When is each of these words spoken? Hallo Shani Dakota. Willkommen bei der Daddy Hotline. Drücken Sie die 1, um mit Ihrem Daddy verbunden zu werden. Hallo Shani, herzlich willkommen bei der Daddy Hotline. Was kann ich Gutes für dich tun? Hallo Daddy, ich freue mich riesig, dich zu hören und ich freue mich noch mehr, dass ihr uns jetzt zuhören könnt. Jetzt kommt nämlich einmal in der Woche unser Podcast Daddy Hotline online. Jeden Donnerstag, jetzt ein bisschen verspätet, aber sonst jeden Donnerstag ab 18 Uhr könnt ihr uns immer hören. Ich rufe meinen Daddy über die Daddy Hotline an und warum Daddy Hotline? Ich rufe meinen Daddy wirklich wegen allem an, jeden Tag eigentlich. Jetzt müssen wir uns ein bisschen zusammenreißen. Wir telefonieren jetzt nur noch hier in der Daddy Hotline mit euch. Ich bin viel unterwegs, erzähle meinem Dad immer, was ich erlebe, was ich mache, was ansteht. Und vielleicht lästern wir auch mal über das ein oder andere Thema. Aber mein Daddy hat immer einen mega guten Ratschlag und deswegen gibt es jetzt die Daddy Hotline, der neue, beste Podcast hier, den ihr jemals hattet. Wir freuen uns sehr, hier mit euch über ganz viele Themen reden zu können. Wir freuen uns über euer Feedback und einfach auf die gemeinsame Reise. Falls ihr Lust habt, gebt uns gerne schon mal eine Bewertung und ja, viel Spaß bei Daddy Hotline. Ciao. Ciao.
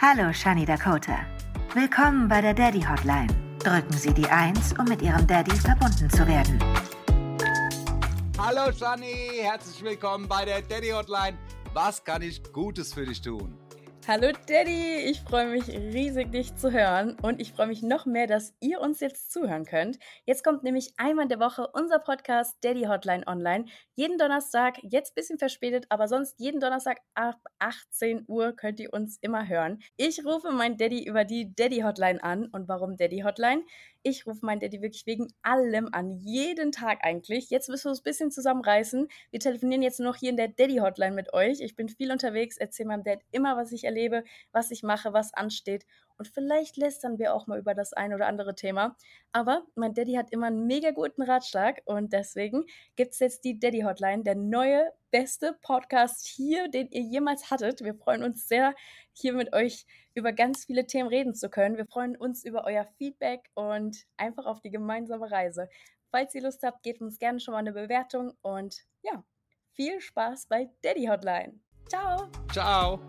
Hallo 0.00 0.32
Shani 0.32 0.64
Dakota. 0.64 1.26
Willkommen 1.74 2.28
bei 2.28 2.40
der 2.40 2.54
Daddy 2.54 2.80
Hotline. 2.82 3.26
Drücken 3.58 3.94
Sie 3.94 4.14
die 4.14 4.28
1, 4.28 4.74
um 4.78 4.84
mit 4.84 5.02
Ihrem 5.02 5.26
Daddy 5.26 5.50
verbunden 5.50 6.08
zu 6.08 6.24
werden. 6.24 6.56
Hallo 8.38 8.70
Shani, 8.70 9.40
herzlich 9.40 9.82
willkommen 9.82 10.28
bei 10.28 10.44
der 10.44 10.62
Daddy 10.62 10.90
Hotline. 10.90 11.36
Was 11.74 12.04
kann 12.04 12.22
ich 12.22 12.40
Gutes 12.52 12.94
für 12.94 13.06
dich 13.06 13.20
tun? 13.20 13.58
Hallo 14.10 14.32
Daddy, 14.46 15.00
ich 15.04 15.20
freue 15.20 15.48
mich 15.48 15.68
riesig, 15.68 16.32
dich 16.32 16.56
zu 16.56 16.72
hören 16.72 17.18
und 17.20 17.42
ich 17.42 17.52
freue 17.52 17.66
mich 17.66 17.82
noch 17.82 18.06
mehr, 18.06 18.26
dass 18.26 18.54
ihr 18.58 18.80
uns 18.80 19.00
jetzt 19.00 19.30
zuhören 19.30 19.66
könnt. 19.66 19.98
Jetzt 20.24 20.42
kommt 20.42 20.62
nämlich 20.62 20.94
einmal 20.96 21.24
in 21.24 21.28
der 21.28 21.40
Woche 21.40 21.68
unser 21.74 21.98
Podcast 21.98 22.56
Daddy 22.62 22.84
Hotline 22.84 23.26
online. 23.26 23.66
Jeden 23.96 24.16
Donnerstag, 24.16 24.78
jetzt 24.82 25.10
ein 25.10 25.14
bisschen 25.14 25.38
verspätet, 25.38 25.84
aber 25.90 26.08
sonst 26.08 26.40
jeden 26.40 26.58
Donnerstag 26.58 27.00
ab 27.12 27.36
18 27.58 28.24
Uhr 28.28 28.52
könnt 28.56 28.80
ihr 28.80 28.94
uns 28.94 29.18
immer 29.20 29.46
hören. 29.46 29.80
Ich 29.98 30.24
rufe 30.24 30.52
meinen 30.52 30.78
Daddy 30.78 31.04
über 31.04 31.26
die 31.26 31.54
Daddy 31.54 31.80
Hotline 31.80 32.24
an 32.24 32.46
und 32.46 32.66
warum 32.66 32.96
Daddy 32.96 33.20
Hotline? 33.26 33.62
Ich 34.02 34.26
rufe 34.26 34.46
meinen 34.46 34.60
Daddy 34.60 34.80
wirklich 34.80 35.04
wegen 35.04 35.26
allem 35.42 35.88
an, 35.92 36.16
jeden 36.20 36.72
Tag 36.72 37.00
eigentlich. 37.02 37.50
Jetzt 37.50 37.68
müssen 37.68 37.86
wir 37.86 37.90
uns 37.90 38.00
ein 38.00 38.04
bisschen 38.04 38.30
zusammenreißen. 38.30 39.08
Wir 39.30 39.40
telefonieren 39.40 39.82
jetzt 39.82 40.00
nur 40.00 40.12
noch 40.12 40.16
hier 40.16 40.30
in 40.30 40.38
der 40.38 40.48
Daddy 40.48 40.76
Hotline 40.76 41.14
mit 41.14 41.34
euch. 41.34 41.60
Ich 41.60 41.76
bin 41.76 41.90
viel 41.90 42.10
unterwegs, 42.10 42.56
erzähle 42.56 42.88
meinem 42.88 43.04
Dad 43.04 43.18
immer, 43.32 43.56
was 43.56 43.70
ich 43.72 43.84
erlebe, 43.84 43.97
was 44.52 44.70
ich 44.70 44.82
mache, 44.82 45.12
was 45.12 45.34
ansteht. 45.34 45.84
Und 46.18 46.26
vielleicht 46.26 46.76
lästern 46.76 47.18
wir 47.18 47.32
auch 47.32 47.46
mal 47.46 47.58
über 47.58 47.74
das 47.74 47.92
ein 47.92 48.12
oder 48.12 48.26
andere 48.26 48.56
Thema. 48.56 48.96
Aber 49.32 49.64
mein 49.76 49.94
Daddy 49.94 50.14
hat 50.14 50.32
immer 50.32 50.48
einen 50.48 50.66
mega 50.66 50.90
guten 50.90 51.22
Ratschlag 51.22 51.80
und 51.84 52.12
deswegen 52.12 52.64
gibt 52.96 53.12
es 53.12 53.20
jetzt 53.20 53.44
die 53.44 53.58
Daddy 53.58 53.82
Hotline, 53.82 54.24
der 54.24 54.34
neue, 54.34 54.92
beste 55.12 55.56
Podcast 55.62 56.26
hier, 56.26 56.68
den 56.68 56.88
ihr 56.90 57.02
jemals 57.02 57.50
hattet. 57.50 57.82
Wir 57.82 57.94
freuen 57.94 58.24
uns 58.24 58.48
sehr, 58.48 58.74
hier 59.12 59.32
mit 59.32 59.52
euch 59.52 59.86
über 60.14 60.32
ganz 60.32 60.64
viele 60.64 60.86
Themen 60.86 61.08
reden 61.08 61.34
zu 61.34 61.48
können. 61.48 61.76
Wir 61.76 61.86
freuen 61.86 62.16
uns 62.16 62.44
über 62.44 62.64
euer 62.64 62.84
Feedback 62.98 63.48
und 63.54 64.04
einfach 64.16 64.46
auf 64.46 64.60
die 64.60 64.70
gemeinsame 64.70 65.30
Reise. 65.30 65.68
Falls 66.10 66.34
ihr 66.34 66.42
Lust 66.42 66.62
habt, 66.64 66.82
gebt 66.82 67.00
uns 67.00 67.18
gerne 67.18 67.38
schon 67.38 67.52
mal 67.52 67.58
eine 67.58 67.72
Bewertung 67.72 68.32
und 68.42 68.84
ja, 69.02 69.22
viel 69.72 70.00
Spaß 70.00 70.46
bei 70.48 70.68
Daddy 70.82 71.06
Hotline. 71.06 71.60
Ciao. 71.88 72.28
Ciao. 72.52 73.00